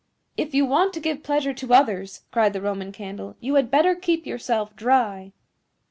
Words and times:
"If 0.35 0.55
you 0.55 0.65
want 0.65 0.93
to 0.93 0.99
give 0.99 1.21
pleasure 1.21 1.53
to 1.53 1.73
others," 1.75 2.23
cried 2.31 2.53
the 2.53 2.61
Roman 2.61 2.91
Candle, 2.91 3.35
"you 3.39 3.53
had 3.53 3.69
better 3.69 3.93
keep 3.93 4.25
yourself 4.25 4.75
dry." 4.75 5.31